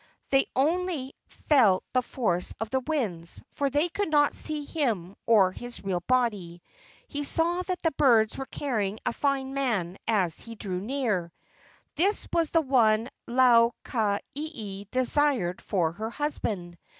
They 0.31 0.47
only 0.55 1.13
felt 1.27 1.83
the 1.93 2.01
force 2.01 2.55
of 2.59 2.71
the 2.71 2.79
winds, 2.79 3.43
for 3.51 3.69
they 3.69 3.87
could 3.87 4.09
not 4.09 4.33
see 4.33 4.65
him 4.65 5.15
or 5.27 5.51
his 5.51 5.83
real 5.83 5.99
body. 6.07 6.63
He 7.07 7.23
saw 7.23 7.61
that 7.61 7.83
the 7.83 7.91
birds 7.91 8.35
were 8.35 8.47
carrying 8.47 8.97
a 9.05 9.13
fine 9.13 9.53
man 9.53 9.99
as 10.07 10.39
he 10.39 10.55
drew 10.55 10.81
near. 10.81 11.31
This 11.97 12.27
was 12.33 12.49
the 12.49 12.61
one 12.61 13.09
Lau 13.27 13.75
ka 13.83 14.17
ieie 14.35 14.89
desired 14.89 15.61
for 15.61 15.91
her 15.91 16.09
husband. 16.09 16.79